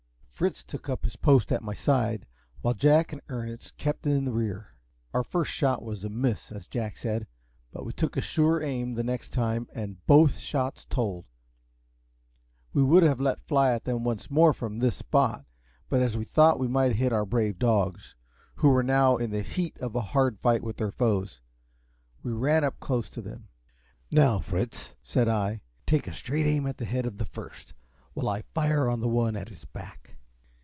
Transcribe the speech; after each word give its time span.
Fritz 0.41 0.63
took 0.63 0.89
up 0.89 1.03
his 1.03 1.15
post 1.17 1.51
at 1.51 1.61
my 1.61 1.75
side, 1.75 2.25
while 2.63 2.73
Jack 2.73 3.13
and 3.13 3.21
Ernest 3.29 3.77
kept 3.77 4.07
in 4.07 4.25
the 4.25 4.31
rear. 4.31 4.69
Our 5.13 5.23
first 5.23 5.51
shot 5.51 5.83
was 5.83 6.03
"a 6.03 6.09
miss," 6.09 6.51
as 6.51 6.65
Jack 6.65 6.97
said; 6.97 7.27
but 7.71 7.85
we 7.85 7.93
took 7.93 8.17
a 8.17 8.21
sure 8.21 8.59
aim 8.59 8.95
the 8.95 9.03
next 9.03 9.29
time, 9.33 9.67
and 9.71 10.03
both 10.07 10.39
shots 10.39 10.83
told. 10.85 11.25
We 12.73 12.81
would 12.81 13.03
have 13.03 13.19
let 13.19 13.47
fly 13.47 13.71
at 13.73 13.83
them 13.83 14.03
once 14.03 14.31
more 14.31 14.51
from 14.51 14.79
this 14.79 14.95
spot, 14.95 15.45
but 15.89 16.01
as 16.01 16.17
we 16.17 16.23
thought 16.25 16.57
we 16.57 16.67
might 16.67 16.95
hit 16.95 17.13
our 17.13 17.23
brave 17.23 17.59
dogs, 17.59 18.15
who 18.55 18.69
were 18.69 18.81
now 18.81 19.17
in 19.17 19.29
the 19.29 19.43
heat 19.43 19.77
of 19.77 19.95
a 19.95 20.01
hard 20.01 20.39
fight 20.39 20.63
with 20.63 20.77
their 20.77 20.89
foes, 20.91 21.39
we 22.23 22.31
ran 22.31 22.63
up 22.63 22.79
close 22.79 23.11
to 23.11 23.21
them. 23.21 23.47
"Now, 24.09 24.39
Fritz," 24.39 24.95
said 25.03 25.27
I, 25.27 25.61
"take 25.85 26.07
a 26.07 26.13
straight 26.13 26.47
aim 26.47 26.65
at 26.65 26.77
the 26.79 26.85
head 26.85 27.05
of 27.05 27.19
the 27.19 27.25
first, 27.25 27.75
while 28.15 28.27
I 28.29 28.41
fire 28.41 28.89
on 28.89 29.01
the 29.01 29.07
one 29.07 29.35
at 29.35 29.49
his 29.49 29.65
back." 29.65 29.99